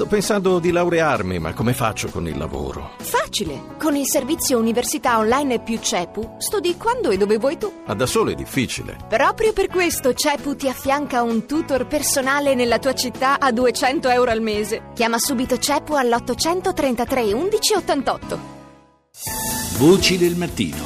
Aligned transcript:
Sto 0.00 0.08
pensando 0.08 0.60
di 0.60 0.70
laurearmi, 0.70 1.38
ma 1.38 1.52
come 1.52 1.74
faccio 1.74 2.08
con 2.08 2.26
il 2.26 2.38
lavoro? 2.38 2.92
Facile! 3.00 3.76
Con 3.78 3.96
il 3.96 4.06
servizio 4.06 4.58
Università 4.58 5.18
Online 5.18 5.60
più 5.60 5.78
CEPU 5.78 6.36
studi 6.38 6.78
quando 6.78 7.10
e 7.10 7.18
dove 7.18 7.36
vuoi 7.36 7.58
tu. 7.58 7.70
Ma 7.84 7.92
da 7.92 8.06
solo 8.06 8.30
è 8.30 8.34
difficile. 8.34 8.96
Proprio 9.10 9.52
per 9.52 9.66
questo 9.66 10.14
CEPU 10.14 10.56
ti 10.56 10.70
affianca 10.70 11.20
un 11.20 11.44
tutor 11.44 11.86
personale 11.86 12.54
nella 12.54 12.78
tua 12.78 12.94
città 12.94 13.38
a 13.38 13.52
200 13.52 14.08
euro 14.08 14.30
al 14.30 14.40
mese. 14.40 14.84
Chiama 14.94 15.18
subito 15.18 15.58
CEPU 15.58 15.92
all'833 15.92 17.34
11 17.34 17.74
88. 17.74 18.38
Voci 19.76 20.16
del 20.16 20.34
mattino. 20.34 20.78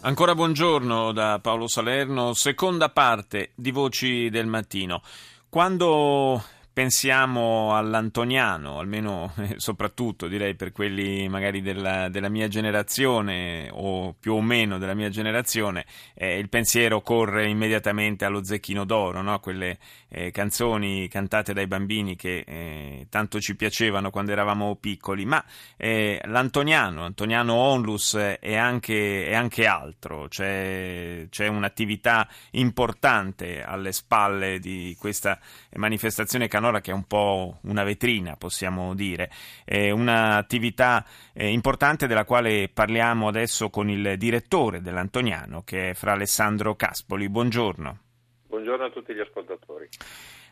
Ancora 0.00 0.34
buongiorno 0.34 1.12
da 1.12 1.38
Paolo 1.40 1.68
Salerno, 1.68 2.32
seconda 2.32 2.88
parte 2.88 3.52
di 3.54 3.70
Voci 3.70 4.28
del 4.28 4.46
Mattino. 4.48 5.02
Quando 5.48 6.42
pensiamo 6.80 7.76
all'Antoniano, 7.76 8.78
almeno 8.78 9.34
eh, 9.36 9.56
soprattutto 9.58 10.28
direi 10.28 10.54
per 10.54 10.72
quelli 10.72 11.28
magari 11.28 11.60
della, 11.60 12.08
della, 12.08 12.30
mia 12.30 12.48
generazione 12.48 13.68
o 13.70 14.14
più 14.18 14.32
o 14.32 14.40
meno 14.40 14.78
della 14.78 14.94
mia 14.94 15.10
generazione, 15.10 15.84
eh, 16.14 16.38
il 16.38 16.48
pensiero 16.48 17.02
corre 17.02 17.46
immediatamente 17.46 18.24
allo 18.24 18.42
Zecchino 18.42 18.86
d'Oro, 18.86 19.20
no? 19.20 19.40
quelle 19.40 19.76
eh, 20.08 20.30
canzoni 20.30 21.06
cantate 21.08 21.52
dai 21.52 21.66
bambini 21.66 22.16
che 22.16 22.44
eh, 22.46 23.06
tanto 23.10 23.40
ci 23.40 23.56
piacevano 23.56 24.08
quando 24.08 24.32
eravamo 24.32 24.74
piccoli, 24.76 25.26
ma 25.26 25.44
eh, 25.76 26.18
l'Antoniano, 26.24 27.04
Antoniano 27.04 27.52
Onlus 27.52 28.16
è 28.16 28.56
anche, 28.56 29.26
è 29.26 29.34
anche 29.34 29.66
altro, 29.66 30.28
c'è, 30.28 31.26
c'è 31.28 31.46
un'attività 31.46 32.26
importante 32.52 33.62
alle 33.62 33.92
spalle 33.92 34.58
di 34.60 34.96
questa 34.98 35.38
manifestazione 35.74 36.48
canora 36.48 36.69
canora 36.70 36.80
che 36.80 36.92
è 36.92 36.94
un 36.94 37.04
po' 37.04 37.58
una 37.62 37.82
vetrina, 37.82 38.36
possiamo 38.36 38.94
dire, 38.94 39.30
è 39.64 39.90
un'attività 39.90 41.04
eh, 41.34 41.48
importante 41.48 42.06
della 42.06 42.24
quale 42.24 42.70
parliamo 42.72 43.28
adesso 43.28 43.68
con 43.70 43.90
il 43.90 44.16
direttore 44.16 44.80
dell'Antoniano, 44.80 45.62
che 45.64 45.90
è 45.90 45.94
Fra 45.94 46.12
Alessandro 46.12 46.76
Caspoli. 46.76 47.28
Buongiorno. 47.28 47.98
Buongiorno 48.46 48.84
a 48.84 48.90
tutti 48.90 49.14
gli 49.14 49.20
ascoltatori. 49.20 49.88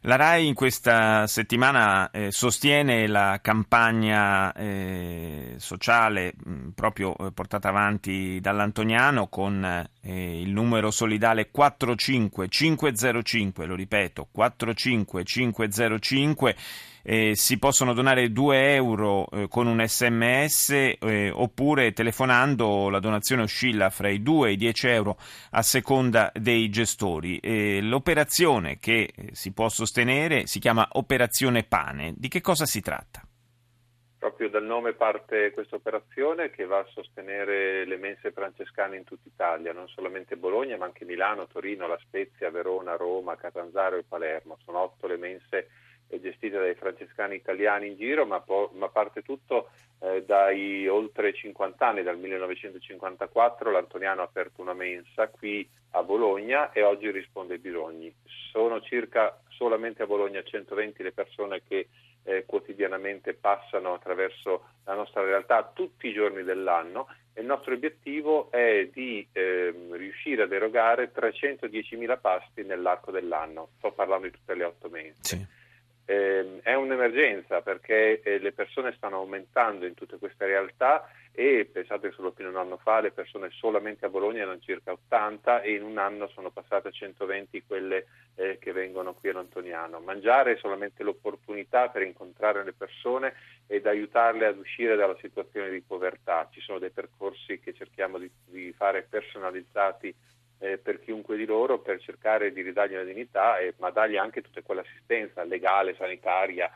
La 0.02 0.14
RAI 0.14 0.46
in 0.46 0.54
questa 0.54 1.26
settimana 1.26 2.12
eh, 2.12 2.30
sostiene 2.30 3.08
la 3.08 3.40
campagna 3.42 4.52
eh, 4.52 5.54
sociale 5.56 6.34
mh, 6.36 6.68
proprio 6.68 7.16
eh, 7.16 7.32
portata 7.32 7.68
avanti 7.68 8.38
dall'Antoniano 8.40 9.26
con 9.26 9.88
eh, 10.00 10.40
il 10.40 10.50
numero 10.50 10.92
solidale 10.92 11.50
45505, 11.50 13.66
lo 13.66 13.74
ripeto, 13.74 14.28
45505 14.30 16.54
eh, 17.02 17.32
si 17.34 17.58
possono 17.58 17.92
donare 17.94 18.30
2 18.32 18.74
euro 18.74 19.28
eh, 19.30 19.48
con 19.48 19.66
un 19.66 19.82
sms 19.82 20.96
oppure 21.32 21.92
telefonando 21.92 22.90
la 22.90 23.00
donazione 23.00 23.42
oscilla 23.42 23.88
fra 23.88 24.10
i 24.10 24.22
2 24.22 24.48
e 24.48 24.52
i 24.52 24.56
10 24.56 24.86
euro 24.88 25.18
a 25.50 25.62
seconda 25.62 26.30
dei 26.34 26.68
gestori. 26.68 27.40
l'operazione 27.80 28.78
che 28.78 29.12
si 29.32 29.52
può 29.52 29.68
sostenere 29.68 29.87
si 30.46 30.58
chiama 30.58 30.88
Operazione 30.92 31.64
Pane. 31.64 32.14
Di 32.16 32.28
che 32.28 32.40
cosa 32.40 32.66
si 32.66 32.80
tratta? 32.80 33.22
Proprio 34.18 34.48
dal 34.48 34.64
nome 34.64 34.94
parte 34.94 35.52
questa 35.52 35.76
operazione 35.76 36.50
che 36.50 36.64
va 36.64 36.78
a 36.78 36.86
sostenere 36.92 37.86
le 37.86 37.96
mense 37.96 38.32
francescane 38.32 38.96
in 38.96 39.04
tutta 39.04 39.28
Italia, 39.28 39.72
non 39.72 39.88
solamente 39.88 40.36
Bologna 40.36 40.76
ma 40.76 40.86
anche 40.86 41.04
Milano, 41.04 41.46
Torino, 41.46 41.86
La 41.86 41.98
Spezia, 42.02 42.50
Verona, 42.50 42.96
Roma, 42.96 43.36
Catanzaro 43.36 43.96
e 43.96 44.04
Palermo. 44.04 44.58
Sono 44.64 44.80
otto 44.80 45.06
le 45.06 45.16
mense 45.16 45.68
gestite 46.20 46.58
dai 46.58 46.74
francescani 46.74 47.36
italiani 47.36 47.88
in 47.88 47.96
giro, 47.96 48.24
ma, 48.24 48.40
po- 48.40 48.70
ma 48.74 48.88
parte 48.88 49.22
tutto 49.22 49.68
eh, 50.00 50.24
dai 50.24 50.86
oltre 50.88 51.34
50 51.34 51.86
anni, 51.86 52.02
dal 52.02 52.18
1954 52.18 53.70
l'Antoniano 53.70 54.22
ha 54.22 54.24
aperto 54.24 54.62
una 54.62 54.74
mensa 54.74 55.28
qui 55.28 55.68
a 55.92 56.02
Bologna 56.02 56.72
e 56.72 56.82
oggi 56.82 57.10
risponde 57.10 57.54
ai 57.54 57.60
bisogni. 57.60 58.14
Sono 58.52 58.80
circa 58.80 59.40
solamente 59.48 60.02
a 60.02 60.06
Bologna 60.06 60.42
120 60.42 61.02
le 61.02 61.12
persone 61.12 61.62
che 61.66 61.88
eh, 62.24 62.44
quotidianamente 62.46 63.34
passano 63.34 63.94
attraverso 63.94 64.66
la 64.84 64.94
nostra 64.94 65.22
realtà 65.22 65.70
tutti 65.74 66.08
i 66.08 66.12
giorni 66.12 66.42
dell'anno 66.42 67.08
e 67.32 67.40
il 67.40 67.46
nostro 67.46 67.74
obiettivo 67.74 68.50
è 68.50 68.88
di 68.92 69.26
eh, 69.32 69.74
riuscire 69.92 70.42
ad 70.42 70.52
erogare 70.52 71.10
310.000 71.12 72.20
pasti 72.20 72.62
nell'arco 72.64 73.10
dell'anno. 73.10 73.70
Sto 73.78 73.92
parlando 73.92 74.26
di 74.26 74.32
tutte 74.32 74.54
le 74.54 74.64
otto 74.64 74.88
mense. 74.88 75.36
Sì 75.36 75.56
eh, 76.10 76.60
è 76.62 76.72
un'emergenza 76.72 77.60
perché 77.60 78.22
eh, 78.22 78.38
le 78.38 78.52
persone 78.52 78.94
stanno 78.96 79.16
aumentando 79.16 79.84
in 79.84 79.92
tutte 79.92 80.16
queste 80.16 80.46
realtà 80.46 81.06
e 81.32 81.68
pensate 81.70 82.08
che 82.08 82.14
solo 82.14 82.32
fino 82.32 82.48
a 82.48 82.52
un 82.52 82.56
anno 82.56 82.78
fa 82.78 83.00
le 83.00 83.10
persone 83.10 83.50
solamente 83.50 84.06
a 84.06 84.08
Bologna 84.08 84.40
erano 84.40 84.58
circa 84.58 84.92
80 84.92 85.60
e 85.60 85.74
in 85.74 85.82
un 85.82 85.98
anno 85.98 86.26
sono 86.28 86.50
passate 86.50 86.88
a 86.88 86.92
120 86.92 87.62
quelle 87.66 88.06
eh, 88.36 88.56
che 88.58 88.72
vengono 88.72 89.12
qui 89.12 89.28
all'Antoniano. 89.28 90.00
Mangiare 90.00 90.52
è 90.52 90.56
solamente 90.56 91.02
l'opportunità 91.02 91.90
per 91.90 92.00
incontrare 92.00 92.64
le 92.64 92.72
persone 92.72 93.34
ed 93.66 93.86
aiutarle 93.86 94.46
ad 94.46 94.56
uscire 94.56 94.96
dalla 94.96 95.16
situazione 95.20 95.68
di 95.68 95.82
povertà. 95.82 96.48
Ci 96.50 96.62
sono 96.62 96.78
dei 96.78 96.90
percorsi 96.90 97.60
che 97.60 97.74
cerchiamo 97.74 98.16
di, 98.16 98.30
di 98.46 98.72
fare 98.72 99.06
personalizzati 99.06 100.14
eh, 100.58 100.78
per 100.78 101.00
chiunque 101.00 101.36
di 101.36 101.44
loro 101.46 101.78
per 101.78 102.00
cercare 102.00 102.52
di 102.52 102.62
ridargli 102.62 102.94
la 102.94 103.04
dignità, 103.04 103.58
e, 103.58 103.74
ma 103.78 103.90
dargli 103.90 104.16
anche 104.16 104.42
tutta 104.42 104.62
quell'assistenza 104.62 105.44
legale, 105.44 105.94
sanitaria, 105.96 106.70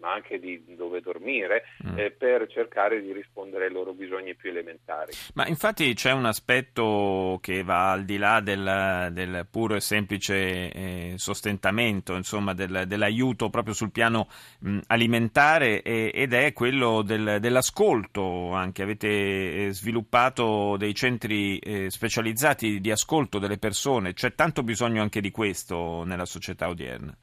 ma 0.00 0.12
anche 0.12 0.38
di 0.38 0.62
dove 0.76 1.00
dormire, 1.00 1.64
mm. 1.86 1.98
eh, 1.98 2.10
per 2.10 2.46
cercare 2.48 3.00
di 3.02 3.12
rispondere 3.12 3.66
ai 3.66 3.72
loro 3.72 3.92
bisogni 3.92 4.34
più 4.34 4.50
elementari. 4.50 5.12
Ma 5.34 5.46
infatti 5.46 5.92
c'è 5.94 6.12
un 6.12 6.24
aspetto 6.24 7.38
che 7.42 7.62
va 7.62 7.92
al 7.92 8.04
di 8.04 8.16
là 8.16 8.40
del, 8.40 9.08
del 9.12 9.46
puro 9.50 9.74
e 9.74 9.80
semplice 9.80 10.70
eh, 10.70 11.14
sostentamento, 11.16 12.14
insomma, 12.14 12.54
del, 12.54 12.84
dell'aiuto 12.86 13.50
proprio 13.50 13.74
sul 13.74 13.90
piano 13.90 14.28
mh, 14.60 14.78
alimentare 14.86 15.82
e, 15.82 16.10
ed 16.14 16.32
è 16.32 16.52
quello 16.52 17.02
del, 17.02 17.38
dell'ascolto. 17.40 18.52
Anche 18.52 18.82
avete 18.82 19.66
eh, 19.66 19.72
sviluppato 19.72 20.76
dei 20.76 20.94
centri 20.94 21.58
eh, 21.58 21.90
specializzati 21.90 22.80
di 22.80 22.90
ascolto 22.90 23.38
delle 23.38 23.58
persone, 23.58 24.14
c'è 24.14 24.34
tanto 24.34 24.62
bisogno 24.62 25.02
anche 25.02 25.20
di 25.20 25.30
questo 25.30 26.04
nella 26.04 26.24
società 26.24 26.68
odierna. 26.68 27.16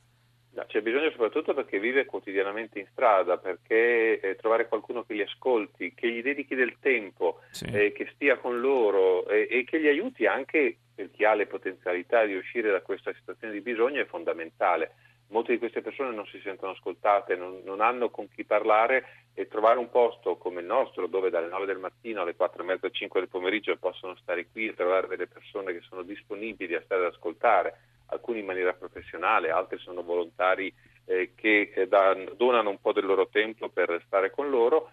No, 0.55 0.63
c'è 0.67 0.81
bisogno 0.81 1.11
soprattutto 1.11 1.53
perché 1.53 1.79
vive 1.79 2.05
quotidianamente 2.05 2.79
in 2.79 2.87
strada, 2.89 3.37
perché 3.37 4.21
eh, 4.21 4.35
trovare 4.37 4.69
qualcuno 4.69 5.03
che 5.03 5.13
li 5.13 5.21
ascolti, 5.21 5.93
che 5.93 6.09
gli 6.09 6.21
dedichi 6.21 6.55
del 6.55 6.77
tempo, 6.79 7.41
sì. 7.51 7.65
eh, 7.65 7.91
che 7.91 8.09
stia 8.13 8.37
con 8.37 8.61
loro 8.61 9.27
eh, 9.27 9.49
e 9.51 9.65
che 9.65 9.79
li 9.79 9.89
aiuti 9.89 10.25
anche 10.25 10.77
per 10.95 11.11
chi 11.11 11.25
ha 11.25 11.33
le 11.33 11.47
potenzialità 11.47 12.23
di 12.23 12.35
uscire 12.35 12.71
da 12.71 12.79
questa 12.79 13.13
situazione 13.13 13.51
di 13.51 13.59
bisogno 13.59 13.99
è 13.99 14.05
fondamentale. 14.05 14.91
Molte 15.27 15.51
di 15.51 15.57
queste 15.57 15.81
persone 15.81 16.15
non 16.15 16.25
si 16.27 16.39
sentono 16.41 16.71
ascoltate, 16.71 17.35
non, 17.35 17.59
non 17.65 17.81
hanno 17.81 18.09
con 18.09 18.29
chi 18.29 18.45
parlare 18.45 19.25
e 19.33 19.49
trovare 19.49 19.79
un 19.79 19.89
posto 19.89 20.37
come 20.37 20.61
il 20.61 20.67
nostro 20.67 21.07
dove 21.07 21.29
dalle 21.29 21.49
9 21.49 21.65
del 21.65 21.79
mattino 21.79 22.21
alle 22.21 22.35
4 22.35 22.61
e 22.61 22.65
mezza 22.65 22.89
5 22.89 23.19
del 23.19 23.27
pomeriggio 23.27 23.75
possono 23.75 24.15
stare 24.15 24.47
qui 24.49 24.67
e 24.67 24.73
trovare 24.73 25.07
delle 25.07 25.27
persone 25.27 25.73
che 25.73 25.81
sono 25.81 26.03
disponibili 26.03 26.75
a 26.75 26.81
stare 26.85 27.05
ad 27.05 27.11
ascoltare 27.11 27.77
alcuni 28.15 28.39
in 28.39 28.45
maniera 28.45 28.73
professionale, 28.73 29.51
altri 29.51 29.77
sono 29.77 30.03
volontari 30.03 30.73
eh, 31.05 31.31
che 31.35 31.71
eh, 31.73 31.87
da, 31.87 32.15
donano 32.35 32.69
un 32.69 32.79
po' 32.79 32.91
del 32.91 33.05
loro 33.05 33.27
tempo 33.29 33.69
per 33.69 34.01
stare 34.05 34.31
con 34.31 34.49
loro, 34.49 34.91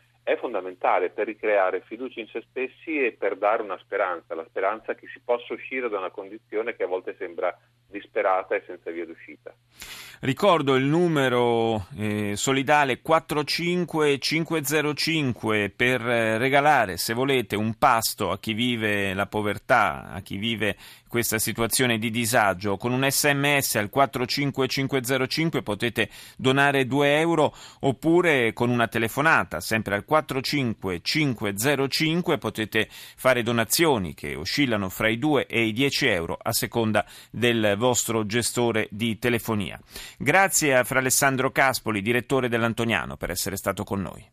fondamentale 0.52 1.08
per 1.08 1.24
ricreare 1.26 1.82
fiducia 1.86 2.20
in 2.20 2.28
se 2.28 2.44
stessi 2.50 3.02
e 3.02 3.16
per 3.18 3.38
dare 3.38 3.62
una 3.62 3.78
speranza, 3.78 4.34
la 4.34 4.44
speranza 4.46 4.94
che 4.94 5.06
si 5.12 5.20
possa 5.24 5.54
uscire 5.54 5.88
da 5.88 5.96
una 5.98 6.10
condizione 6.10 6.76
che 6.76 6.82
a 6.82 6.86
volte 6.86 7.16
sembra 7.18 7.58
disperata 7.88 8.54
e 8.54 8.62
senza 8.66 8.90
via 8.90 9.06
d'uscita. 9.06 9.54
Ricordo 10.20 10.74
il 10.76 10.84
numero 10.84 11.86
eh, 11.98 12.36
solidale 12.36 13.00
45505 13.00 15.72
per 15.74 16.00
eh, 16.00 16.38
regalare, 16.38 16.96
se 16.96 17.12
volete, 17.12 17.56
un 17.56 17.74
pasto 17.74 18.30
a 18.30 18.38
chi 18.38 18.52
vive 18.52 19.14
la 19.14 19.26
povertà, 19.26 20.10
a 20.10 20.20
chi 20.20 20.36
vive 20.36 20.76
questa 21.08 21.38
situazione 21.38 21.98
di 21.98 22.10
disagio. 22.10 22.76
Con 22.76 22.92
un 22.92 23.04
sms 23.06 23.74
al 23.74 23.90
45505 23.90 25.62
potete 25.62 26.08
donare 26.36 26.86
2 26.86 27.18
euro 27.18 27.52
oppure 27.80 28.52
con 28.52 28.70
una 28.70 28.86
telefonata, 28.86 29.58
sempre 29.60 29.96
al 29.96 30.04
45505 30.04 30.41
potete 32.38 32.88
fare 32.90 33.42
donazioni 33.42 34.14
che 34.14 34.34
oscillano 34.34 34.88
fra 34.88 35.08
i 35.08 35.18
2 35.18 35.46
e 35.46 35.64
i 35.64 35.72
10 35.72 36.06
euro 36.06 36.38
a 36.40 36.52
seconda 36.52 37.06
del 37.30 37.74
vostro 37.78 38.26
gestore 38.26 38.88
di 38.90 39.18
telefonia. 39.18 39.80
Grazie 40.18 40.76
a 40.76 40.84
Fra 40.84 40.98
Alessandro 40.98 41.50
Caspoli, 41.50 42.02
direttore 42.02 42.48
dell'Antoniano, 42.48 43.16
per 43.16 43.30
essere 43.30 43.56
stato 43.56 43.84
con 43.84 44.02
noi. 44.02 44.24